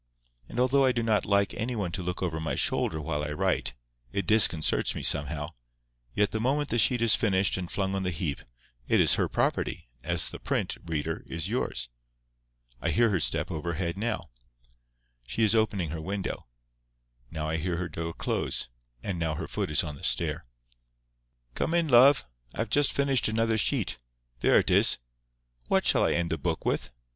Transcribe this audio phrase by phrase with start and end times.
[0.49, 3.31] And although I do not like any one to look over my shoulder while I
[3.33, 8.41] write—it disconcerts me somehow—yet the moment the sheet is finished and flung on the heap,
[8.87, 11.87] it is her property, as the print, reader, is yours.
[12.81, 14.31] I hear her step overhead now.
[15.27, 16.47] She is opening her window.
[17.29, 18.69] Now I hear her door close;
[19.03, 20.43] and now her foot is on the stair.
[21.53, 22.25] "Come in, love.
[22.55, 23.99] I have just finished another sheet.
[24.39, 24.97] There it is.
[25.67, 26.89] What shall I end the book with?